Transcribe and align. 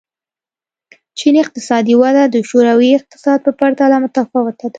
چین 1.19 1.35
اقتصادي 1.43 1.93
وده 2.03 2.23
د 2.33 2.35
شوروي 2.49 2.89
اتحاد 2.93 3.39
په 3.45 3.51
پرتله 3.59 3.95
متفاوته 4.03 4.65
ده. 4.69 4.69